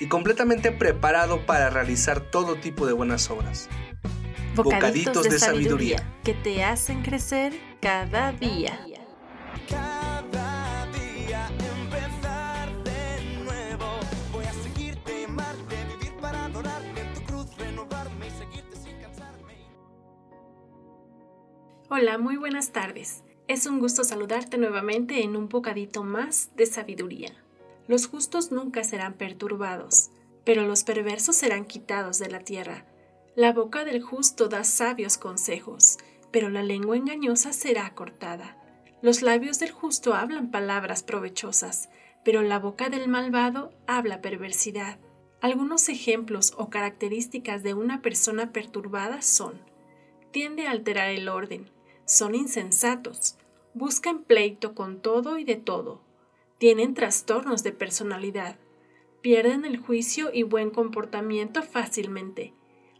y 0.00 0.08
completamente 0.08 0.72
preparado 0.72 1.46
para 1.46 1.70
realizar 1.70 2.20
todo 2.20 2.56
tipo 2.56 2.86
de 2.86 2.92
buenas 2.92 3.30
obras. 3.30 3.68
Bocaditos, 4.54 5.24
de, 5.24 5.38
sabiduría 5.38 6.14
que 6.22 6.32
te 6.32 6.62
hacen 6.62 7.02
crecer 7.02 7.52
cada 7.80 8.32
día. 8.32 8.78
Cada 9.68 10.86
día 10.86 11.48
empezar 11.82 12.84
de 12.84 13.42
nuevo. 13.44 13.86
Voy 14.32 14.44
a 14.44 14.52
seguirte, 14.52 15.24
amarte, 15.24 15.76
vivir 15.96 16.14
para 16.20 16.44
adorarte 16.44 17.00
en 17.00 17.14
tu 17.14 17.22
cruz, 17.22 17.56
renovarme 17.58 18.28
y 18.28 18.30
seguirte 18.30 18.76
sin 18.76 18.96
cansarme. 19.00 19.54
Hola, 21.90 22.18
muy 22.18 22.36
buenas 22.36 22.70
tardes. 22.70 23.24
Es 23.48 23.66
un 23.66 23.80
gusto 23.80 24.04
saludarte 24.04 24.56
nuevamente 24.56 25.22
en 25.22 25.36
un 25.36 25.48
bocadito 25.48 26.04
más 26.04 26.50
de 26.54 26.66
sabiduría. 26.66 27.43
Los 27.86 28.06
justos 28.06 28.50
nunca 28.50 28.84
serán 28.84 29.14
perturbados, 29.14 30.10
pero 30.44 30.66
los 30.66 30.84
perversos 30.84 31.36
serán 31.36 31.64
quitados 31.64 32.18
de 32.18 32.30
la 32.30 32.40
tierra. 32.40 32.86
La 33.36 33.52
boca 33.52 33.84
del 33.84 34.02
justo 34.02 34.48
da 34.48 34.64
sabios 34.64 35.18
consejos, 35.18 35.98
pero 36.30 36.50
la 36.50 36.62
lengua 36.62 36.96
engañosa 36.96 37.52
será 37.52 37.94
cortada. 37.94 38.56
Los 39.02 39.22
labios 39.22 39.58
del 39.58 39.70
justo 39.70 40.14
hablan 40.14 40.50
palabras 40.50 41.02
provechosas, 41.02 41.88
pero 42.24 42.42
la 42.42 42.58
boca 42.58 42.88
del 42.88 43.08
malvado 43.08 43.72
habla 43.86 44.22
perversidad. 44.22 44.98
Algunos 45.40 45.88
ejemplos 45.88 46.54
o 46.56 46.70
características 46.70 47.62
de 47.62 47.74
una 47.74 48.00
persona 48.00 48.52
perturbada 48.52 49.20
son 49.20 49.60
tiende 50.34 50.66
a 50.66 50.72
alterar 50.72 51.10
el 51.10 51.28
orden, 51.28 51.70
son 52.06 52.34
insensatos, 52.34 53.36
buscan 53.72 54.24
pleito 54.24 54.74
con 54.74 55.00
todo 55.00 55.38
y 55.38 55.44
de 55.44 55.54
todo, 55.54 56.00
tienen 56.58 56.94
trastornos 56.94 57.62
de 57.62 57.72
personalidad, 57.72 58.56
pierden 59.20 59.64
el 59.64 59.78
juicio 59.78 60.30
y 60.32 60.42
buen 60.42 60.70
comportamiento 60.70 61.62
fácilmente, 61.62 62.52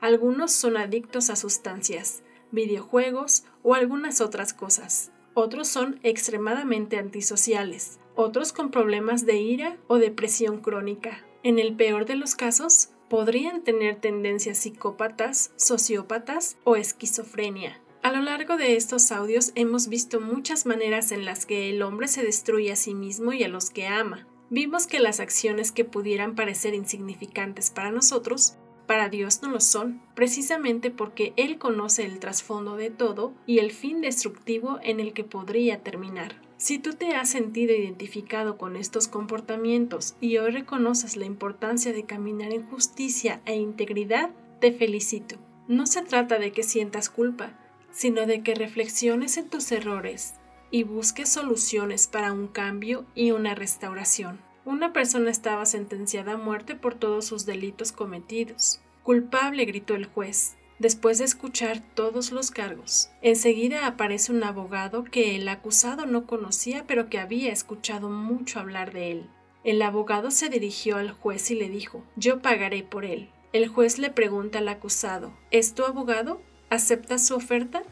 algunos 0.00 0.52
son 0.52 0.78
adictos 0.78 1.28
a 1.28 1.36
sustancias, 1.36 2.22
videojuegos 2.52 3.44
o 3.62 3.74
algunas 3.74 4.22
otras 4.22 4.54
cosas. 4.54 5.12
Otros 5.34 5.68
son 5.68 6.00
extremadamente 6.02 6.96
antisociales. 6.96 8.00
Otros 8.14 8.54
con 8.54 8.70
problemas 8.70 9.26
de 9.26 9.36
ira 9.36 9.76
o 9.88 9.98
depresión 9.98 10.62
crónica. 10.62 11.22
En 11.42 11.58
el 11.58 11.76
peor 11.76 12.06
de 12.06 12.16
los 12.16 12.34
casos, 12.34 12.88
podrían 13.10 13.62
tener 13.62 14.00
tendencias 14.00 14.56
psicópatas, 14.56 15.52
sociópatas 15.56 16.56
o 16.64 16.76
esquizofrenia. 16.76 17.78
A 18.02 18.12
lo 18.12 18.22
largo 18.22 18.56
de 18.56 18.76
estos 18.76 19.12
audios 19.12 19.52
hemos 19.56 19.88
visto 19.88 20.20
muchas 20.20 20.64
maneras 20.64 21.12
en 21.12 21.26
las 21.26 21.44
que 21.44 21.68
el 21.68 21.82
hombre 21.82 22.08
se 22.08 22.22
destruye 22.22 22.72
a 22.72 22.76
sí 22.76 22.94
mismo 22.94 23.34
y 23.34 23.44
a 23.44 23.48
los 23.48 23.68
que 23.68 23.86
ama. 23.86 24.26
Vimos 24.48 24.86
que 24.86 25.00
las 25.00 25.20
acciones 25.20 25.70
que 25.70 25.84
pudieran 25.84 26.34
parecer 26.34 26.74
insignificantes 26.74 27.70
para 27.70 27.92
nosotros 27.92 28.56
para 28.86 29.08
Dios 29.08 29.40
no 29.42 29.50
lo 29.50 29.60
son, 29.60 30.02
precisamente 30.16 30.90
porque 30.90 31.32
Él 31.36 31.58
conoce 31.58 32.04
el 32.04 32.18
trasfondo 32.18 32.74
de 32.74 32.90
todo 32.90 33.34
y 33.46 33.58
el 33.58 33.70
fin 33.70 34.00
destructivo 34.00 34.80
en 34.82 34.98
el 34.98 35.12
que 35.12 35.22
podría 35.22 35.84
terminar. 35.84 36.34
Si 36.56 36.80
tú 36.80 36.94
te 36.94 37.14
has 37.14 37.28
sentido 37.28 37.72
identificado 37.72 38.58
con 38.58 38.74
estos 38.74 39.06
comportamientos 39.06 40.16
y 40.20 40.38
hoy 40.38 40.50
reconoces 40.50 41.16
la 41.16 41.26
importancia 41.26 41.92
de 41.92 42.04
caminar 42.04 42.52
en 42.52 42.66
justicia 42.66 43.40
e 43.44 43.54
integridad, 43.54 44.30
te 44.60 44.72
felicito. 44.72 45.36
No 45.68 45.86
se 45.86 46.02
trata 46.02 46.40
de 46.40 46.50
que 46.50 46.64
sientas 46.64 47.10
culpa, 47.10 47.59
sino 47.92 48.26
de 48.26 48.42
que 48.42 48.54
reflexiones 48.54 49.36
en 49.36 49.48
tus 49.48 49.70
errores 49.72 50.34
y 50.70 50.84
busques 50.84 51.28
soluciones 51.28 52.06
para 52.06 52.32
un 52.32 52.46
cambio 52.46 53.04
y 53.14 53.32
una 53.32 53.54
restauración. 53.54 54.40
Una 54.64 54.92
persona 54.92 55.30
estaba 55.30 55.66
sentenciada 55.66 56.32
a 56.32 56.36
muerte 56.36 56.74
por 56.74 56.94
todos 56.94 57.24
sus 57.24 57.46
delitos 57.46 57.92
cometidos. 57.92 58.80
Culpable, 59.02 59.64
gritó 59.64 59.94
el 59.94 60.04
juez, 60.04 60.56
después 60.78 61.18
de 61.18 61.24
escuchar 61.24 61.82
todos 61.94 62.32
los 62.32 62.50
cargos. 62.50 63.10
Enseguida 63.22 63.86
aparece 63.86 64.32
un 64.32 64.44
abogado 64.44 65.04
que 65.04 65.36
el 65.36 65.48
acusado 65.48 66.06
no 66.06 66.26
conocía 66.26 66.84
pero 66.86 67.08
que 67.08 67.18
había 67.18 67.52
escuchado 67.52 68.08
mucho 68.10 68.60
hablar 68.60 68.92
de 68.92 69.12
él. 69.12 69.30
El 69.62 69.82
abogado 69.82 70.30
se 70.30 70.48
dirigió 70.48 70.96
al 70.96 71.10
juez 71.10 71.50
y 71.50 71.54
le 71.54 71.68
dijo 71.68 72.02
Yo 72.16 72.40
pagaré 72.40 72.82
por 72.82 73.04
él. 73.04 73.30
El 73.52 73.68
juez 73.68 73.98
le 73.98 74.10
pregunta 74.10 74.58
al 74.58 74.68
acusado 74.68 75.32
¿Es 75.50 75.74
tu 75.74 75.84
abogado? 75.84 76.40
¿Aceptas 76.70 77.26
su 77.26 77.34
oferta? 77.34 77.82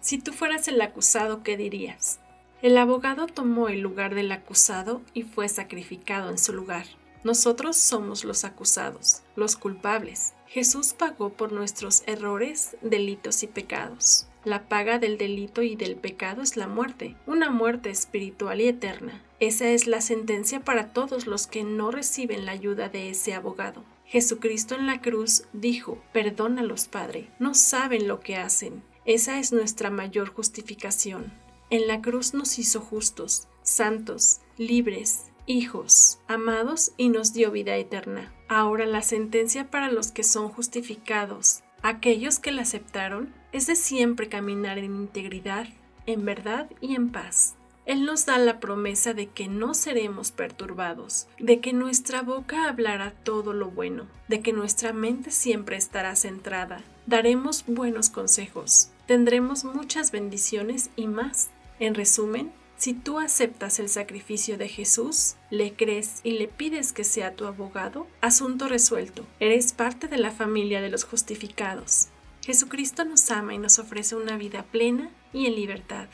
Si 0.00 0.18
tú 0.18 0.32
fueras 0.32 0.66
el 0.66 0.80
acusado, 0.80 1.44
¿qué 1.44 1.56
dirías? 1.56 2.18
El 2.60 2.76
abogado 2.76 3.28
tomó 3.28 3.68
el 3.68 3.78
lugar 3.78 4.16
del 4.16 4.32
acusado 4.32 5.00
y 5.14 5.22
fue 5.22 5.48
sacrificado 5.48 6.30
en 6.30 6.38
su 6.38 6.52
lugar. 6.52 6.86
Nosotros 7.22 7.76
somos 7.76 8.24
los 8.24 8.44
acusados, 8.44 9.22
los 9.36 9.54
culpables. 9.54 10.34
Jesús 10.48 10.92
pagó 10.92 11.34
por 11.34 11.52
nuestros 11.52 12.02
errores, 12.06 12.76
delitos 12.82 13.44
y 13.44 13.46
pecados. 13.46 14.26
La 14.44 14.68
paga 14.68 14.98
del 14.98 15.18
delito 15.18 15.62
y 15.62 15.76
del 15.76 15.94
pecado 15.94 16.42
es 16.42 16.56
la 16.56 16.66
muerte, 16.66 17.14
una 17.26 17.50
muerte 17.50 17.90
espiritual 17.90 18.60
y 18.60 18.66
eterna. 18.66 19.22
Esa 19.38 19.68
es 19.68 19.86
la 19.86 20.00
sentencia 20.00 20.60
para 20.64 20.92
todos 20.92 21.28
los 21.28 21.46
que 21.46 21.62
no 21.62 21.92
reciben 21.92 22.44
la 22.44 22.52
ayuda 22.52 22.88
de 22.88 23.10
ese 23.10 23.34
abogado. 23.34 23.84
Jesucristo 24.06 24.76
en 24.76 24.86
la 24.86 25.00
cruz 25.00 25.44
dijo, 25.52 26.00
perdónalos, 26.12 26.86
Padre, 26.86 27.28
no 27.38 27.54
saben 27.54 28.06
lo 28.06 28.20
que 28.20 28.36
hacen. 28.36 28.82
Esa 29.04 29.38
es 29.38 29.52
nuestra 29.52 29.90
mayor 29.90 30.28
justificación. 30.28 31.32
En 31.70 31.88
la 31.88 32.00
cruz 32.00 32.32
nos 32.32 32.58
hizo 32.58 32.80
justos, 32.80 33.48
santos, 33.62 34.40
libres, 34.56 35.26
hijos, 35.46 36.20
amados 36.28 36.92
y 36.96 37.08
nos 37.08 37.32
dio 37.32 37.50
vida 37.50 37.76
eterna. 37.76 38.32
Ahora 38.48 38.86
la 38.86 39.02
sentencia 39.02 39.70
para 39.70 39.90
los 39.90 40.12
que 40.12 40.22
son 40.22 40.48
justificados, 40.48 41.64
aquellos 41.82 42.38
que 42.38 42.52
la 42.52 42.62
aceptaron, 42.62 43.34
es 43.52 43.66
de 43.66 43.74
siempre 43.74 44.28
caminar 44.28 44.78
en 44.78 44.94
integridad, 44.94 45.66
en 46.06 46.24
verdad 46.24 46.70
y 46.80 46.94
en 46.94 47.10
paz. 47.10 47.55
Él 47.86 48.04
nos 48.04 48.26
da 48.26 48.36
la 48.38 48.58
promesa 48.58 49.14
de 49.14 49.28
que 49.28 49.46
no 49.46 49.72
seremos 49.72 50.32
perturbados, 50.32 51.28
de 51.38 51.60
que 51.60 51.72
nuestra 51.72 52.22
boca 52.22 52.68
hablará 52.68 53.12
todo 53.22 53.52
lo 53.52 53.70
bueno, 53.70 54.06
de 54.26 54.40
que 54.40 54.52
nuestra 54.52 54.92
mente 54.92 55.30
siempre 55.30 55.76
estará 55.76 56.16
centrada, 56.16 56.82
daremos 57.06 57.64
buenos 57.66 58.10
consejos, 58.10 58.90
tendremos 59.06 59.64
muchas 59.64 60.10
bendiciones 60.10 60.90
y 60.96 61.06
más. 61.06 61.50
En 61.78 61.94
resumen, 61.94 62.52
si 62.76 62.92
tú 62.92 63.18
aceptas 63.20 63.78
el 63.78 63.88
sacrificio 63.88 64.58
de 64.58 64.68
Jesús, 64.68 65.36
le 65.50 65.74
crees 65.74 66.20
y 66.24 66.32
le 66.32 66.48
pides 66.48 66.92
que 66.92 67.04
sea 67.04 67.34
tu 67.34 67.46
abogado, 67.46 68.06
asunto 68.20 68.68
resuelto. 68.68 69.24
Eres 69.40 69.72
parte 69.72 70.08
de 70.08 70.18
la 70.18 70.30
familia 70.30 70.80
de 70.80 70.90
los 70.90 71.04
justificados. 71.04 72.08
Jesucristo 72.42 73.04
nos 73.04 73.30
ama 73.30 73.54
y 73.54 73.58
nos 73.58 73.78
ofrece 73.78 74.14
una 74.16 74.36
vida 74.36 74.64
plena 74.64 75.08
y 75.32 75.46
en 75.46 75.54
libertad. 75.54 76.08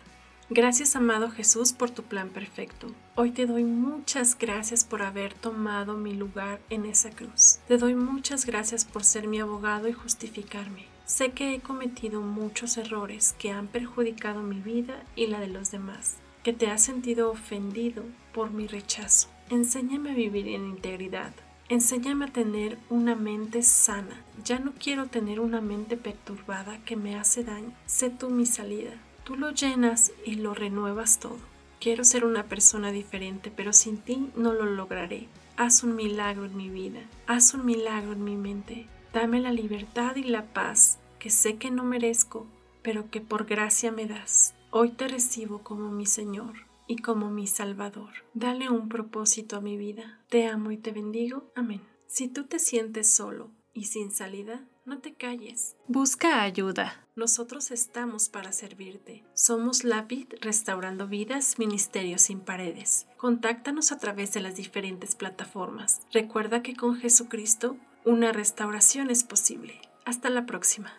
Gracias, 0.55 0.97
amado 0.97 1.31
Jesús, 1.31 1.73
por 1.73 1.89
tu 1.89 2.03
plan 2.03 2.29
perfecto. 2.29 2.89
Hoy 3.15 3.31
te 3.31 3.47
doy 3.47 3.65
muchas 3.65 4.37
gracias 4.37 4.85
por 4.85 5.01
haber 5.01 5.33
tomado 5.33 5.97
mi 5.97 6.13
lugar 6.13 6.61
en 6.69 6.85
esa 6.85 7.09
cruz. 7.09 7.61
Te 7.69 7.79
doy 7.79 7.95
muchas 7.95 8.45
gracias 8.45 8.85
por 8.85 9.03
ser 9.03 9.29
mi 9.29 9.41
abogado 9.41 9.89
y 9.89 9.95
justificarme. 9.95 10.85
Sé 11.07 11.31
que 11.31 11.55
he 11.55 11.61
cometido 11.61 12.21
muchos 12.21 12.77
errores 12.77 13.35
que 13.39 13.51
han 13.51 13.67
perjudicado 13.67 14.43
mi 14.43 14.61
vida 14.61 15.03
y 15.17 15.29
la 15.29 15.41
de 15.41 15.47
los 15.47 15.71
demás, 15.71 16.19
que 16.43 16.53
te 16.53 16.67
has 16.67 16.83
sentido 16.83 17.31
ofendido 17.31 18.03
por 18.35 18.51
mi 18.51 18.67
rechazo. 18.67 19.31
Enséñame 19.49 20.11
a 20.11 20.15
vivir 20.15 20.49
en 20.49 20.67
integridad. 20.67 21.33
Enséñame 21.71 22.27
a 22.27 22.33
tener 22.33 22.77
una 22.91 23.15
mente 23.15 23.63
sana. 23.63 24.23
Ya 24.45 24.59
no 24.59 24.75
quiero 24.79 25.07
tener 25.07 25.41
una 25.41 25.63
mente 25.63 25.97
perturbada 25.97 26.79
que 26.85 26.97
me 26.97 27.17
hace 27.17 27.43
daño. 27.43 27.73
Sé 27.87 28.11
tú 28.11 28.29
mi 28.29 28.45
salida. 28.45 28.93
Tú 29.25 29.37
lo 29.37 29.51
llenas 29.51 30.13
y 30.27 30.35
lo 30.35 30.53
renuevas 30.55 31.21
todo. 31.21 31.39
Quiero 31.81 32.05
ser 32.05 32.25
una 32.25 32.45
persona 32.45 32.91
diferente, 32.93 33.53
pero 33.55 33.73
sin 33.73 33.99
ti 33.99 34.31
no 34.37 34.53
lo 34.53 34.67
lograré. 34.67 35.29
Haz 35.57 35.85
un 35.85 35.95
milagro 35.95 36.45
en 36.45 36.57
mi 36.57 36.71
vida. 36.71 37.01
Haz 37.27 37.55
un 37.55 37.65
milagro 37.65 38.13
en 38.13 38.25
mi 38.25 38.37
mente. 38.37 38.87
Dame 39.13 39.41
la 39.41 39.53
libertad 39.53 40.17
y 40.17 40.25
la 40.25 40.53
paz 40.53 40.99
que 41.19 41.31
sé 41.31 41.57
que 41.57 41.71
no 41.71 41.85
merezco, 41.85 42.47
pero 42.83 43.11
que 43.11 43.21
por 43.21 43.47
gracia 43.47 43.93
me 43.93 44.07
das. 44.07 44.55
Hoy 44.71 44.91
te 44.91 45.07
recibo 45.07 45.59
como 45.63 45.91
mi 45.91 46.07
Señor 46.07 46.67
y 46.89 46.97
como 46.97 47.31
mi 47.31 47.47
Salvador. 47.47 48.11
Dale 48.35 48.71
un 48.71 48.89
propósito 48.89 49.57
a 49.57 49.61
mi 49.61 49.77
vida. 49.77 50.21
Te 50.29 50.49
amo 50.49 50.73
y 50.73 50.79
te 50.79 50.91
bendigo. 50.91 51.51
Amén. 51.55 51.81
Si 52.07 52.27
tú 52.27 52.45
te 52.45 52.59
sientes 52.59 53.09
solo 53.09 53.51
y 53.73 53.85
sin 53.85 54.11
salida, 54.11 54.65
No 54.85 54.99
te 54.99 55.15
calles. 55.15 55.77
Busca 55.87 56.43
ayuda. 56.43 57.07
Nosotros 57.15 57.71
estamos 57.71 58.29
para 58.29 58.51
servirte. 58.51 59.23
Somos 59.33 59.85
la 59.85 60.03
vid 60.03 60.27
restaurando 60.41 61.07
vidas, 61.07 61.59
ministerio 61.59 62.19
sin 62.19 62.41
paredes. 62.41 63.07
Contáctanos 63.17 63.93
a 63.93 63.99
través 63.99 64.33
de 64.33 64.41
las 64.41 64.57
diferentes 64.57 65.15
plataformas. 65.15 66.01
Recuerda 66.11 66.63
que 66.63 66.75
con 66.75 66.97
Jesucristo 66.97 67.77
una 68.05 68.33
restauración 68.33 69.11
es 69.11 69.23
posible. 69.23 69.81
Hasta 70.05 70.31
la 70.31 70.47
próxima. 70.47 70.93